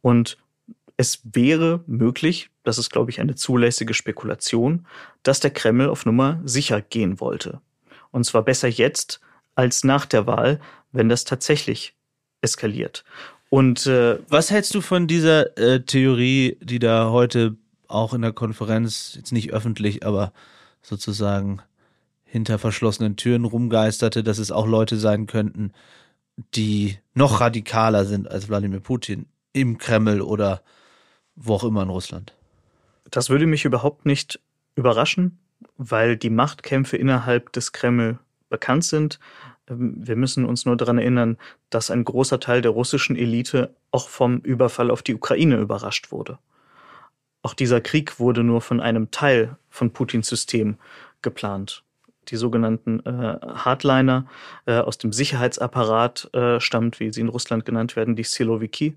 [0.04, 0.38] Und
[0.96, 4.86] es wäre möglich, das ist, glaube ich, eine zulässige Spekulation,
[5.24, 7.62] dass der Kreml auf Nummer sicher gehen wollte.
[8.12, 9.22] Und zwar besser jetzt
[9.56, 10.60] als nach der Wahl,
[10.92, 11.96] wenn das tatsächlich
[12.42, 13.06] eskaliert.
[13.50, 17.56] Und äh, Was hältst du von dieser äh, Theorie, die da heute
[17.88, 20.32] auch in der Konferenz, jetzt nicht öffentlich, aber
[20.84, 21.64] sozusagen
[22.32, 25.74] hinter verschlossenen Türen rumgeisterte, dass es auch Leute sein könnten,
[26.56, 30.62] die noch radikaler sind als Wladimir Putin im Kreml oder
[31.36, 32.36] wo auch immer in Russland?
[33.10, 34.40] Das würde mich überhaupt nicht
[34.76, 35.40] überraschen,
[35.78, 39.20] weil die Machtkämpfe innerhalb des Kreml bekannt sind.
[39.68, 41.38] Ähm, Wir müssen uns nur daran erinnern,
[41.72, 46.38] dass ein großer Teil der russischen Elite auch vom Überfall auf die Ukraine überrascht wurde.
[47.42, 50.78] Auch dieser Krieg wurde nur von einem Teil von Putins System
[51.22, 51.84] geplant.
[52.32, 54.26] Die sogenannten äh, Hardliner
[54.66, 58.96] äh, aus dem Sicherheitsapparat äh, stammt, wie sie in Russland genannt werden, die Siloviki.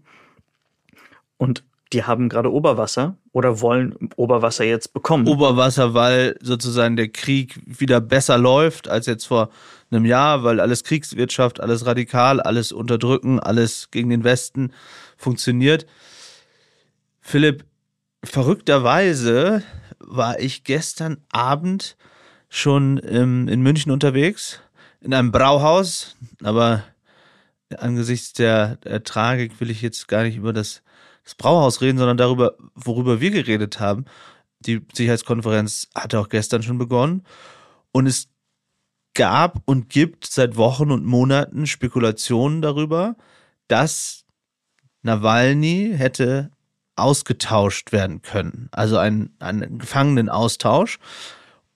[1.37, 5.27] Und die haben gerade Oberwasser oder wollen Oberwasser jetzt bekommen.
[5.27, 9.51] Oberwasser, weil sozusagen der Krieg wieder besser läuft als jetzt vor
[9.91, 14.73] einem Jahr, weil alles Kriegswirtschaft, alles radikal, alles unterdrücken, alles gegen den Westen
[15.17, 15.87] funktioniert.
[17.21, 17.65] Philipp,
[18.25, 19.63] verrückterweise
[19.99, 21.97] war ich gestern Abend
[22.55, 24.61] schon ähm, in München unterwegs,
[25.01, 26.85] in einem Brauhaus, aber
[27.79, 30.83] angesichts der, der Tragik will ich jetzt gar nicht über das,
[31.25, 34.05] das Brauhaus reden, sondern darüber, worüber wir geredet haben.
[34.61, 37.25] Die Sicherheitskonferenz hatte auch gestern schon begonnen
[37.91, 38.29] und es
[39.15, 43.17] gab und gibt seit Wochen und Monaten Spekulationen darüber,
[43.67, 44.27] dass
[45.01, 46.51] Nawalny hätte
[46.97, 48.69] ausgetauscht werden können.
[48.73, 50.99] Also ein, ein Gefangenenaustausch.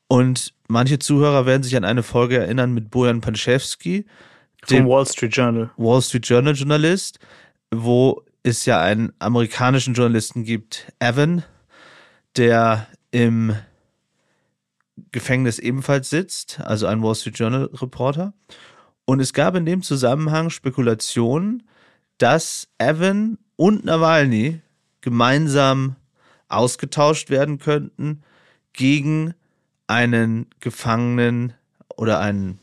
[0.09, 4.07] Und manche Zuhörer werden sich an eine Folge erinnern mit Bojan Panchevsky,
[4.63, 5.71] vom dem Wall Street Journal.
[5.77, 7.19] Wall Street Journal Journalist,
[7.73, 11.43] wo es ja einen amerikanischen Journalisten gibt, Evan,
[12.37, 13.57] der im
[15.11, 18.33] Gefängnis ebenfalls sitzt, also ein Wall Street Journal Reporter.
[19.05, 21.65] Und es gab in dem Zusammenhang Spekulationen,
[22.19, 24.61] dass Evan und Nawalny
[25.01, 25.97] gemeinsam
[26.49, 28.23] ausgetauscht werden könnten
[28.73, 29.35] gegen
[29.87, 31.53] einen Gefangenen
[31.97, 32.59] oder einen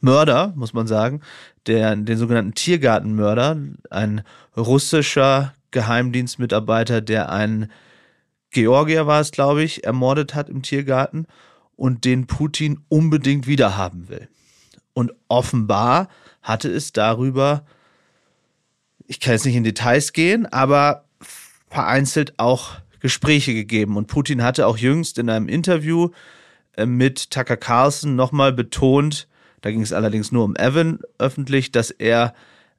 [0.00, 1.20] Mörder, muss man sagen,
[1.66, 3.58] der, den sogenannten Tiergartenmörder,
[3.90, 4.22] ein
[4.56, 7.70] russischer Geheimdienstmitarbeiter, der einen
[8.50, 11.26] Georgier war es, glaube ich, ermordet hat im Tiergarten
[11.76, 14.28] und den Putin unbedingt wiederhaben will.
[14.92, 16.08] Und offenbar
[16.42, 17.64] hatte es darüber,
[19.06, 21.04] ich kann jetzt nicht in Details gehen, aber
[21.68, 23.96] vereinzelt auch Gespräche gegeben.
[23.96, 26.39] Und Putin hatte auch jüngst in einem Interview äh,
[26.86, 29.28] mit Tucker Carlson nochmal betont,
[29.60, 32.34] da ging es allerdings nur um Evan öffentlich, dass er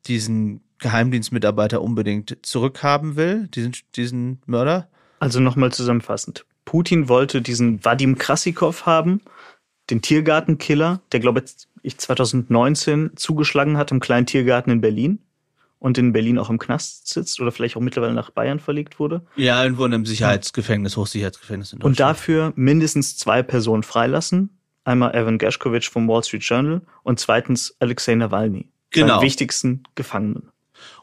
[0.07, 4.89] diesen Geheimdienstmitarbeiter unbedingt zurückhaben will, diesen, diesen Mörder.
[5.19, 6.45] Also nochmal zusammenfassend.
[6.65, 9.21] Putin wollte diesen Vadim Krasikov haben,
[9.89, 11.43] den Tiergartenkiller, der, glaube
[11.83, 15.19] ich, 2019 zugeschlagen hat im kleinen Tiergarten in Berlin
[15.81, 19.25] und in Berlin auch im Knast sitzt oder vielleicht auch mittlerweile nach Bayern verlegt wurde.
[19.35, 21.99] Ja, irgendwo in einem Sicherheitsgefängnis, Hochsicherheitsgefängnis in Und Deutschland.
[22.17, 24.57] dafür mindestens zwei Personen freilassen.
[24.83, 29.15] Einmal Evan Gershkovich vom Wall Street Journal und zweitens Alexei Nawalny, Genau.
[29.15, 30.49] seinen wichtigsten Gefangenen.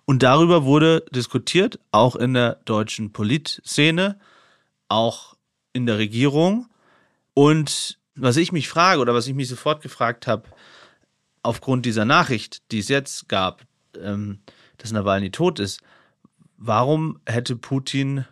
[0.04, 4.18] Und darüber wurde diskutiert, auch in der deutschen Politszene,
[4.88, 5.34] auch
[5.72, 6.68] in der Regierung.
[7.34, 10.44] Und was ich mich frage oder was ich mich sofort gefragt habe,
[11.42, 13.62] aufgrund dieser Nachricht, die es jetzt gab,
[14.00, 14.38] ähm,
[14.78, 15.80] dass Nawalny tot ist,
[16.56, 18.24] warum hätte Putin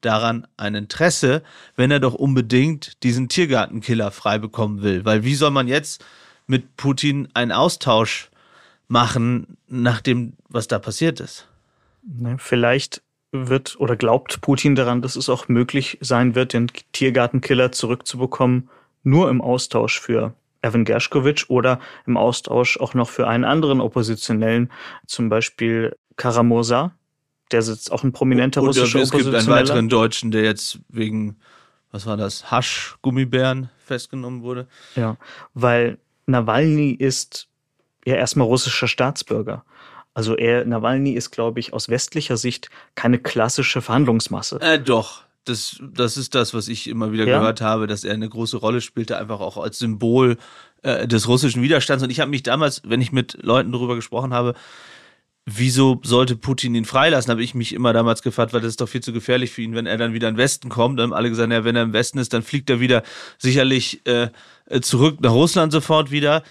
[0.00, 1.42] daran ein Interesse,
[1.76, 5.04] wenn er doch unbedingt diesen Tiergartenkiller frei bekommen will?
[5.04, 6.04] Weil wie soll man jetzt
[6.46, 8.30] mit Putin einen Austausch
[8.88, 11.48] machen, nach dem, was da passiert ist?
[12.36, 18.68] Vielleicht wird oder glaubt Putin daran, dass es auch möglich sein wird, den Tiergartenkiller zurückzubekommen,
[19.02, 20.34] nur im Austausch für
[20.64, 24.72] Evan Gershkovich oder im Austausch auch noch für einen anderen Oppositionellen,
[25.06, 26.92] zum Beispiel Karamursa.
[27.52, 31.36] Der sitzt auch ein prominenter Und russischer es gibt einen weiteren Deutschen, der jetzt wegen,
[31.90, 34.66] was war das, Hasch-Gummibären festgenommen wurde.
[34.96, 35.16] Ja,
[35.52, 37.48] weil Nawalny ist
[38.06, 39.64] ja erstmal russischer Staatsbürger.
[40.14, 44.60] Also er, Nawalny ist, glaube ich, aus westlicher Sicht keine klassische Verhandlungsmasse.
[44.60, 45.24] Äh, doch.
[45.44, 47.38] Das, das ist das, was ich immer wieder ja?
[47.38, 50.36] gehört habe, dass er eine große Rolle spielte, einfach auch als Symbol
[50.82, 52.02] äh, des russischen Widerstands.
[52.02, 54.54] Und ich habe mich damals, wenn ich mit Leuten darüber gesprochen habe,
[55.46, 58.88] wieso sollte Putin ihn freilassen, habe ich mich immer damals gefragt, weil das ist doch
[58.88, 60.98] viel zu gefährlich für ihn, wenn er dann wieder in den Westen kommt.
[60.98, 63.02] Dann haben alle gesagt, ja, wenn er im Westen ist, dann fliegt er wieder
[63.38, 64.28] sicherlich äh,
[64.80, 66.42] zurück nach Russland sofort wieder.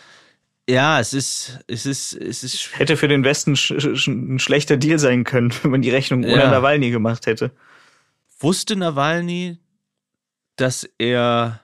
[0.69, 2.69] Ja, es ist, es ist, es ist.
[2.77, 6.23] Hätte für den Westen sch sch ein schlechter Deal sein können, wenn man die Rechnung
[6.23, 6.51] ohne ja.
[6.51, 7.51] Nawalny gemacht hätte.
[8.43, 9.57] Wusste Nawalny,
[10.57, 11.61] dass er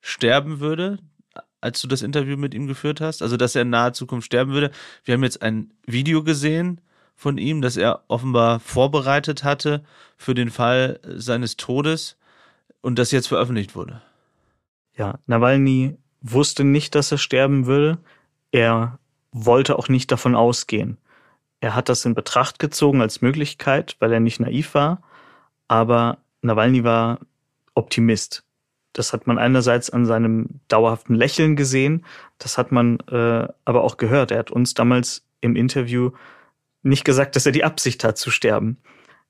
[0.00, 1.00] sterben würde,
[1.60, 3.20] als du das Interview mit ihm geführt hast?
[3.20, 4.70] Also, dass er in naher Zukunft sterben würde.
[5.02, 6.80] Wir haben jetzt ein Video gesehen
[7.16, 9.82] von ihm, das er offenbar vorbereitet hatte
[10.16, 12.16] für den Fall seines Todes
[12.80, 14.00] und das jetzt veröffentlicht wurde.
[14.96, 17.98] Ja, Nawalny wusste nicht, dass er sterben würde.
[18.52, 19.00] Er
[19.32, 20.96] wollte auch nicht davon ausgehen.
[21.58, 25.02] Er hat das in Betracht gezogen als Möglichkeit, weil er nicht naiv war,
[25.68, 27.20] aber Nawalny war
[27.74, 28.44] Optimist.
[28.92, 32.04] Das hat man einerseits an seinem dauerhaften Lächeln gesehen,
[32.38, 34.30] das hat man äh, aber auch gehört.
[34.30, 36.12] Er hat uns damals im Interview
[36.82, 38.78] nicht gesagt, dass er die Absicht hat zu sterben.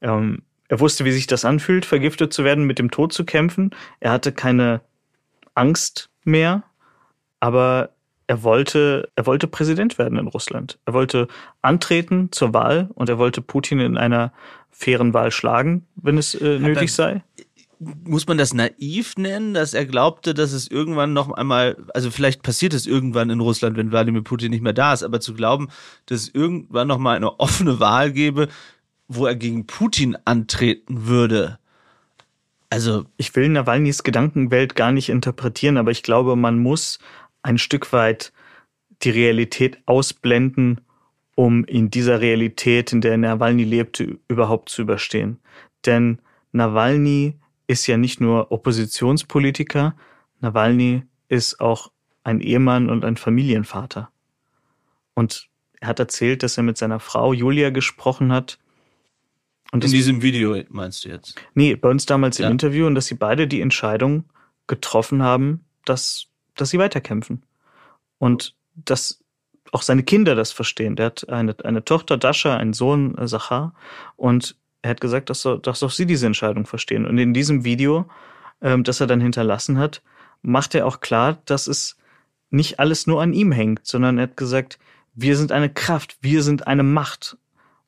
[0.03, 3.71] Ähm, er wusste, wie sich das anfühlt, vergiftet zu werden, mit dem Tod zu kämpfen.
[4.01, 4.83] Er hatte keine
[5.55, 6.65] Angst mehr,
[7.41, 7.94] aber
[8.27, 10.79] er wollte, er wollte Präsident werden in Russland.
[10.87, 11.29] Er wollte
[11.63, 14.33] antreten zur Wahl und er wollte Putin in einer
[14.71, 17.23] fairen Wahl schlagen, wenn es äh, nötig sei.
[17.79, 22.43] Muss man das naiv nennen, dass er glaubte, dass es irgendwann noch einmal, also vielleicht
[22.43, 25.69] passiert es irgendwann in Russland, wenn Wladimir Putin nicht mehr da ist, aber zu glauben,
[26.07, 28.49] dass es irgendwann noch mal eine offene Wahl gäbe,
[29.09, 31.59] wo er gegen Putin antreten würde.
[32.71, 36.99] Also ich will Nawalnys Gedankenwelt gar nicht interpretieren, aber ich glaube, man muss
[37.45, 38.33] ein Stück weit
[39.03, 40.81] die Realität ausblenden,
[41.37, 45.39] um in dieser Realität, in der Nawalny lebte, überhaupt zu überstehen.
[45.85, 46.21] Denn
[46.53, 49.95] Nawalny ist ja nicht nur Oppositionspolitiker,
[50.41, 51.91] Nawalny ist auch
[52.23, 54.11] ein Ehemann und ein Familienvater.
[55.15, 55.49] Und
[55.81, 58.59] er hat erzählt, dass er mit seiner Frau Julia gesprochen hat.
[59.71, 61.35] Und in diesem Video meinst du jetzt?
[61.55, 62.47] Nee, bei uns damals ja.
[62.47, 64.25] im Interview und dass sie beide die Entscheidung
[64.67, 67.43] getroffen haben, dass dass sie weiterkämpfen.
[68.19, 69.25] Und dass
[69.73, 70.97] auch seine Kinder das verstehen.
[70.97, 73.75] Der hat eine, eine Tochter, Dasha, einen Sohn, äh, Sachar.
[74.17, 77.07] Und er hat gesagt, dass, dass auch sie diese Entscheidung verstehen.
[77.07, 78.07] Und in diesem Video,
[78.61, 80.03] ähm, das er dann hinterlassen hat,
[80.43, 81.97] macht er auch klar, dass es
[82.51, 84.79] nicht alles nur an ihm hängt, sondern er hat gesagt,
[85.15, 87.37] wir sind eine Kraft, wir sind eine Macht.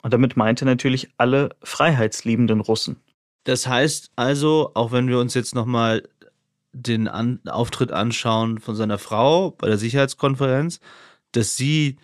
[0.03, 2.97] Und damit meinte er natürlich alle freiheitsliebenden Russen.
[3.45, 6.09] Das heißt also, auch wenn wir uns jetzt nochmal
[6.77, 10.81] den An Auftritt anschauen von seiner Frau bei der Sicherheitskonferenz,
[11.33, 11.97] dass sie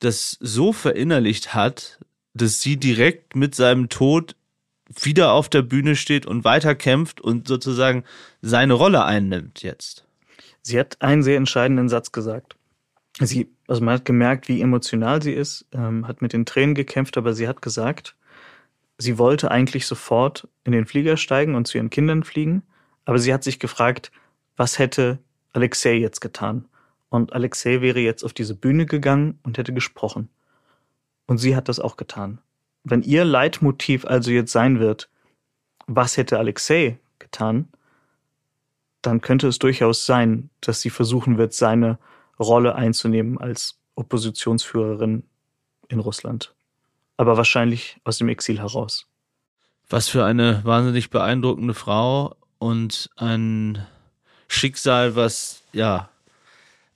[0.00, 2.00] das so verinnerlicht hat,
[2.34, 4.36] dass sie direkt mit seinem Tod
[5.00, 8.04] wieder auf der Bühne steht und weiterkämpft und sozusagen
[8.40, 10.06] seine Rolle einnimmt jetzt.
[10.62, 12.56] Sie hat einen sehr entscheidenden Satz gesagt.
[13.20, 17.16] Sie, also man hat gemerkt, wie emotional sie ist, ähm, hat mit den Tränen gekämpft,
[17.16, 18.16] aber sie hat gesagt,
[18.96, 22.62] sie wollte eigentlich sofort in den Flieger steigen und zu ihren Kindern fliegen.
[23.08, 24.12] Aber sie hat sich gefragt,
[24.58, 25.18] was hätte
[25.54, 26.68] Alexei jetzt getan?
[27.08, 30.28] Und Alexei wäre jetzt auf diese Bühne gegangen und hätte gesprochen.
[31.26, 32.42] Und sie hat das auch getan.
[32.84, 35.08] Wenn ihr Leitmotiv also jetzt sein wird,
[35.86, 37.70] was hätte Alexei getan,
[39.00, 41.98] dann könnte es durchaus sein, dass sie versuchen wird, seine
[42.38, 45.22] Rolle einzunehmen als Oppositionsführerin
[45.88, 46.54] in Russland.
[47.16, 49.06] Aber wahrscheinlich aus dem Exil heraus.
[49.88, 53.86] Was für eine wahnsinnig beeindruckende Frau und ein
[54.48, 56.08] Schicksal, was ja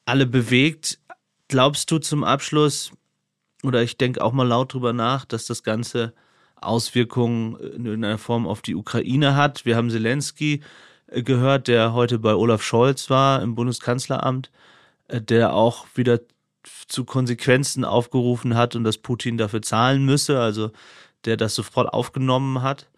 [0.05, 0.99] alle bewegt.
[1.49, 2.93] Glaubst du zum Abschluss,
[3.63, 6.15] oder ich denke auch mal laut drüber nach, dass das Ganze
[6.57, 9.65] Auswirkungen in irgendeiner Form auf die Ukraine hat?
[9.65, 10.63] Wir haben Zelensky
[11.09, 14.51] äh, gehört, der heute bei Olaf Scholz war im Bundeskanzleramt,
[15.09, 16.21] äh, der auch wieder
[16.89, 20.71] zu Konsequenzen aufgerufen hat und dass Putin dafür zahlen müsse, also
[21.25, 22.89] der das sofort aufgenommen hat.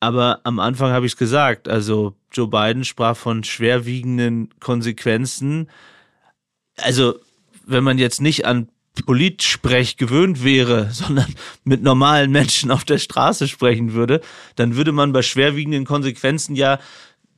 [0.00, 5.68] Aber am Anfang habe ich es gesagt, also Joe Biden sprach von schwerwiegenden Konsequenzen.
[6.76, 7.18] Also
[7.66, 8.68] wenn man jetzt nicht an
[9.04, 11.34] Politsprech gewöhnt wäre, sondern
[11.64, 14.20] mit normalen Menschen auf der Straße sprechen würde,
[14.56, 16.78] dann würde man bei schwerwiegenden Konsequenzen ja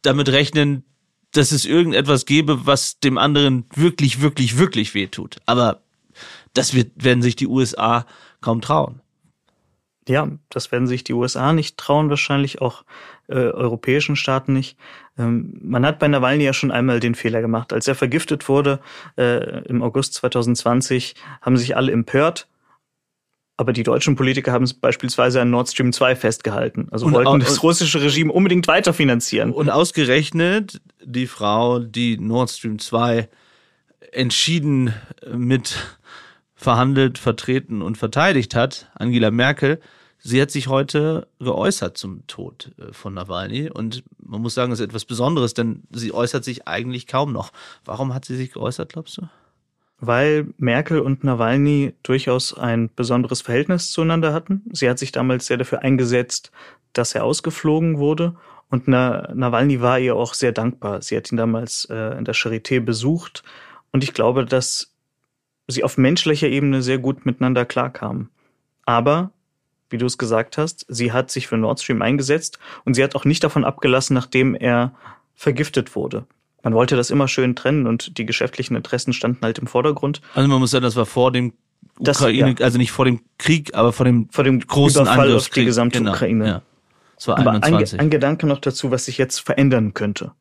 [0.02, 0.84] damit rechnen,
[1.32, 5.36] dass es irgendetwas gäbe, was dem anderen wirklich, wirklich, wirklich wehtut.
[5.46, 5.82] Aber
[6.54, 8.04] das wird, werden sich die USA
[8.40, 9.00] kaum trauen
[10.10, 12.84] ja, das werden sich die USA nicht trauen, wahrscheinlich auch
[13.28, 14.76] äh, europäischen Staaten nicht.
[15.16, 17.72] Ähm, man hat bei Nawalny ja schon einmal den Fehler gemacht.
[17.72, 18.80] Als er vergiftet wurde
[19.16, 22.48] äh, im August 2020, haben sich alle empört
[23.56, 26.88] Aber die deutschen Politiker haben es beispielsweise an Nord Stream 2 festgehalten.
[26.90, 29.52] Also Und wollten das russische Regime unbedingt weiterfinanzieren.
[29.52, 33.28] Und ausgerechnet die Frau, die Nord Stream 2
[34.12, 34.92] entschieden
[35.32, 35.76] mit
[36.60, 39.80] verhandelt, vertreten und verteidigt hat, Angela Merkel,
[40.22, 43.70] sie hat sich heute geäußert zum Tod äh, von Nawalny.
[43.70, 47.52] Und man muss sagen, es ist etwas Besonderes, denn sie äußert sich eigentlich kaum noch.
[47.84, 49.22] Warum hat sie sich geäußert, glaubst du?
[49.98, 54.62] Weil Merkel und Nawalny durchaus ein besonderes Verhältnis zueinander hatten.
[54.72, 56.50] Sie hat sich damals sehr dafür eingesetzt,
[56.92, 58.36] dass er ausgeflogen wurde.
[58.70, 61.02] Und Na Nawalny war ihr auch sehr dankbar.
[61.02, 63.42] Sie hat ihn damals äh, in der Charité besucht.
[63.92, 64.94] Und ich glaube, dass
[65.66, 68.30] sie auf menschlicher Ebene sehr gut miteinander klarkamen.
[68.84, 69.32] Aber,
[69.90, 73.14] wie du es gesagt hast, sie hat sich für Nord Stream eingesetzt und sie hat
[73.14, 74.92] auch nicht davon abgelassen, nachdem er
[75.34, 76.24] vergiftet wurde.
[76.62, 80.20] Man wollte das immer schön trennen und die geschäftlichen Interessen standen halt im Vordergrund.
[80.34, 81.54] Also man muss sagen, das war vor dem
[81.98, 82.64] Das- Ukraine, ja.
[82.64, 85.98] also nicht vor dem Krieg, aber vor dem Vor dem großen Überfall auf die gesamte
[85.98, 86.46] Genau, Ukraine.
[86.46, 86.62] Ja.
[87.16, 88.00] Es war Aber ein, 21.
[88.00, 90.32] ein Gedanke noch dazu, was sich jetzt verändern könnte.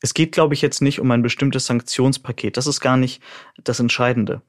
[0.00, 2.56] Es geht, glaube ich, jetzt nicht um ein bestimmtes Sanktionspaket.
[2.56, 3.20] Das ist gar nicht
[3.62, 4.40] das Entscheidende.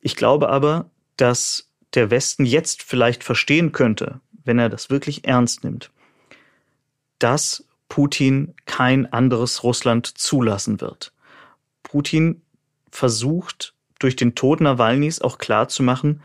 [0.00, 1.65] Ich glaube aber, dass
[1.96, 5.90] der Westen jetzt vielleicht verstehen könnte, wenn er das wirklich ernst nimmt,
[7.18, 11.12] dass Putin kein anderes Russland zulassen wird.
[11.82, 12.42] Putin
[12.90, 16.22] versucht durch den Tod Nawalnys auch klarzumachen,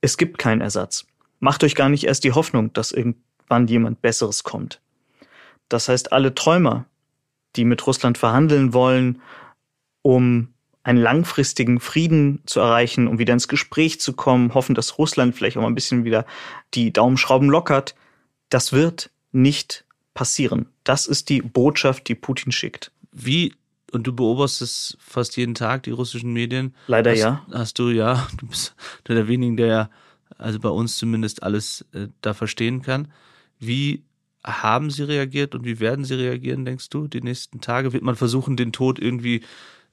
[0.00, 1.06] es gibt keinen Ersatz.
[1.40, 4.80] Macht euch gar nicht erst die Hoffnung, dass irgendwann jemand Besseres kommt.
[5.68, 6.86] Das heißt, alle Träumer,
[7.56, 9.22] die mit Russland verhandeln wollen,
[10.02, 10.53] um
[10.84, 15.56] einen langfristigen Frieden zu erreichen, um wieder ins Gespräch zu kommen, hoffen, dass Russland vielleicht
[15.56, 16.26] auch mal ein bisschen wieder
[16.74, 17.94] die Daumenschrauben lockert,
[18.50, 20.66] das wird nicht passieren.
[20.84, 22.92] Das ist die Botschaft, die Putin schickt.
[23.10, 23.54] Wie,
[23.92, 26.74] und du beobachtest fast jeden Tag die russischen Medien.
[26.86, 27.46] Leider hast, ja.
[27.50, 28.74] Hast du, ja, du bist
[29.08, 29.90] einer der wenigen, der ja,
[30.36, 33.08] also bei uns zumindest alles äh, da verstehen kann.
[33.58, 34.02] Wie
[34.44, 37.94] haben sie reagiert und wie werden sie reagieren, denkst du, die nächsten Tage?
[37.94, 39.42] Wird man versuchen, den Tod irgendwie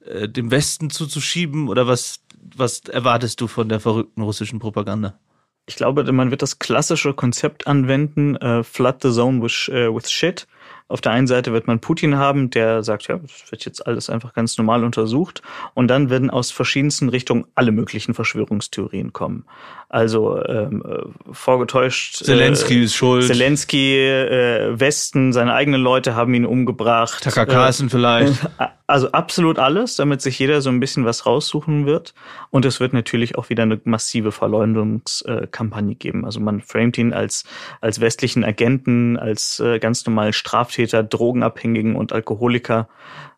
[0.06, 2.20] äh, dem Westen zuzuschieben oder was,
[2.56, 5.18] was erwartest du von der verrückten russischen Propaganda?
[5.66, 10.10] Ich glaube, man wird das klassische Konzept anwenden, äh, flood the zone with, äh, with
[10.10, 10.46] shit.
[10.92, 14.10] Auf der einen Seite wird man Putin haben, der sagt, ja, das wird jetzt alles
[14.10, 15.42] einfach ganz normal untersucht.
[15.74, 19.44] Und dann werden aus verschiedensten Richtungen alle möglichen Verschwörungstheorien kommen.
[19.88, 22.24] Also ähm, äh, vorgetäuscht.
[22.24, 23.26] Zelensky äh, ist schuld.
[23.26, 27.22] Zelensky, äh, Westen, seine eigenen Leute haben ihn umgebracht.
[27.22, 28.48] Tucker Äh, vielleicht.
[28.86, 32.14] also absolut alles, damit sich jeder so ein bisschen was raussuchen wird.
[32.48, 36.24] Und es wird natürlich auch wieder eine massive Verleumdungskampagne geben.
[36.24, 37.44] Also man framet ihn als,
[37.82, 42.88] als westlichen Agenten, als äh, ganz normalen Straftäter, Drogenabhängigen und Alkoholiker.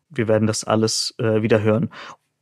[0.09, 1.89] Wir werden das alles äh, wieder hören.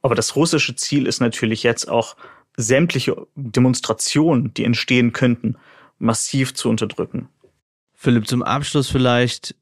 [0.02, 2.16] Aber das russische Ziel ist natürlich jetzt auch,
[2.58, 5.58] sämtliche Demonstrationen, die entstehen könnten,
[5.98, 7.30] massiv zu unterdrücken.
[7.94, 9.56] Philipp, zum Abschluss vielleicht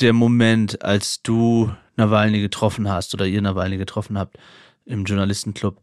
[0.00, 4.38] der Moment, als du Nawalny getroffen hast oder ihr Nawalny getroffen habt
[4.84, 5.80] im Journalistenclub.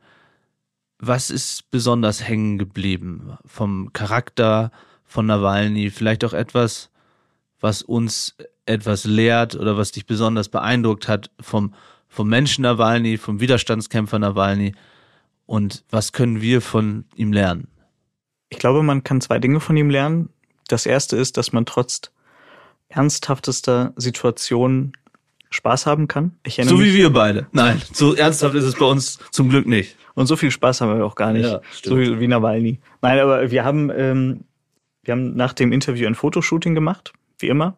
[0.99, 4.71] Was ist besonders hängen geblieben vom Charakter
[5.03, 5.89] von Nawalny?
[5.89, 6.91] Vielleicht auch etwas,
[7.63, 11.73] was uns etwas lehrt oder was dich besonders beeindruckt hat vom,
[12.07, 14.73] vom Menschen Nawalny, vom Widerstandskämpfer Nawalny?
[15.45, 17.67] Und was können wir von ihm lernen?
[18.49, 20.29] Ich glaube, man kann zwei Dinge von ihm lernen.
[20.67, 22.11] Das erste ist, dass man trotz
[22.89, 24.93] ernsthaftester Situationen
[25.49, 26.31] Spaß haben kann.
[26.47, 27.47] So wie wir beide.
[27.51, 29.95] Nein, so ernsthaft ist es bei uns zum Glück nicht.
[30.15, 31.45] und so viel Spaß haben wir auch gar nicht.
[31.45, 32.79] Ja, so wie, wie Nawalny.
[33.01, 34.41] Nein, aber wir haben, ähm,
[35.03, 37.77] wir haben nach dem Interview ein Fotoshooting gemacht, wie immer.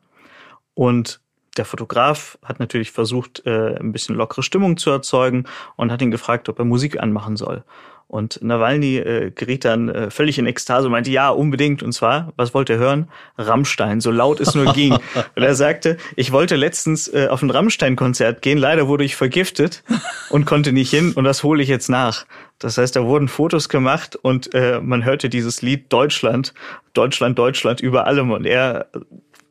[0.74, 1.20] Und
[1.58, 6.12] der Fotograf hat natürlich versucht, äh, ein bisschen lockere Stimmung zu erzeugen und hat ihn
[6.12, 7.64] gefragt, ob er Musik anmachen soll.
[8.08, 11.82] Und Nawalny äh, geriet dann äh, völlig in Ekstase und meinte, ja, unbedingt.
[11.82, 13.10] Und zwar, was wollte er hören?
[13.38, 14.94] Rammstein, so laut es nur ging.
[15.36, 19.84] Und er sagte, ich wollte letztens äh, auf ein Rammstein-Konzert gehen, leider wurde ich vergiftet
[20.30, 22.26] und konnte nicht hin und das hole ich jetzt nach.
[22.60, 26.54] Das heißt, da wurden Fotos gemacht und äh, man hörte dieses Lied Deutschland,
[26.94, 28.32] Deutschland, Deutschland über allem.
[28.32, 28.88] Und er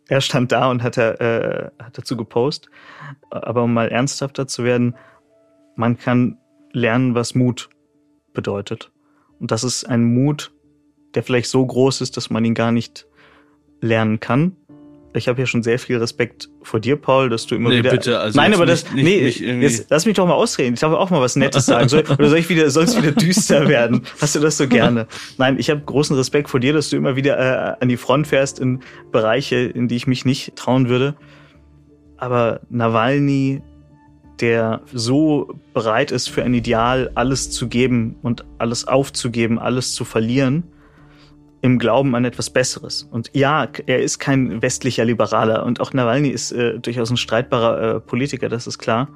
[0.08, 2.70] er stand da und hat, äh, hat dazu gepostet.
[3.30, 4.96] Aber um mal ernsthafter zu werden,
[5.76, 6.38] man kann
[6.72, 7.70] lernen, was Mut
[8.32, 8.90] bedeutet.
[9.38, 10.52] Und das ist ein Mut,
[11.14, 13.06] der vielleicht so groß ist, dass man ihn gar nicht
[13.80, 14.56] lernen kann.
[15.16, 17.92] Ich habe ja schon sehr viel Respekt vor dir, Paul, dass du immer Nee, wieder.
[17.92, 18.82] bitte, also Nein, aber das.
[18.84, 20.74] nicht- nicht- nee, nicht irgendwie- jetzt lass mich doch mal ausreden.
[20.74, 21.88] Ich darf auch mal was Nettes sagen.
[21.88, 24.02] Soll, oder soll ich wieder, es wieder düster werden?
[24.20, 25.06] Hast du das so gerne?
[25.38, 28.26] Nein, ich habe großen Respekt vor dir, dass du immer wieder äh, an die Front
[28.26, 28.80] fährst in
[29.12, 31.14] Bereiche, in die ich mich nicht trauen würde.
[32.16, 33.62] Aber Nawalny,
[34.40, 40.04] der so bereit ist, für ein Ideal alles zu geben und alles aufzugeben, alles zu
[40.04, 40.64] verlieren,
[41.64, 43.08] im Glauben an etwas Besseres.
[43.10, 47.80] Und ja, er ist kein westlicher Liberaler und auch Nawalny ist äh, durchaus ein streitbarer
[47.80, 49.08] äh, Politiker, das ist klar.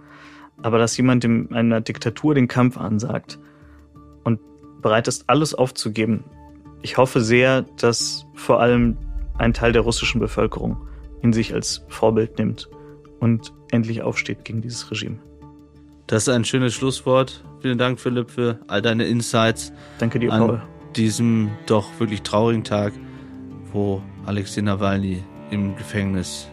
[0.62, 3.38] Aber dass jemand in einer Diktatur den Kampf ansagt
[4.24, 4.40] und
[4.80, 6.24] bereit ist, alles aufzugeben,
[6.80, 8.96] ich hoffe sehr, dass vor allem
[9.36, 10.78] ein Teil der russischen Bevölkerung
[11.22, 12.70] ihn sich als Vorbild nimmt
[13.20, 15.18] und endlich aufsteht gegen dieses Regime.
[16.06, 17.44] Das ist ein schönes Schlusswort.
[17.60, 19.70] Vielen Dank, Philipp, für all deine Insights.
[19.98, 20.62] Danke dir, Paul.
[20.98, 22.92] Diesem doch wirklich traurigen Tag,
[23.72, 26.48] wo Alexei Nawalny im Gefängnis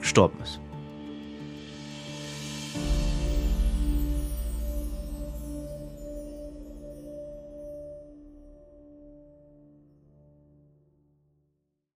[0.00, 0.60] gestorben ist.